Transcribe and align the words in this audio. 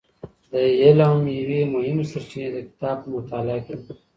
د 0.51 0.53
علم 0.81 1.19
یوې 1.39 1.61
مهمې 1.73 2.05
سرچینې 2.11 2.49
د 2.53 2.57
کتاب 2.67 2.95
په 3.01 3.07
مطالعه 3.15 3.61
کې 3.65 3.75
ده. 3.83 3.91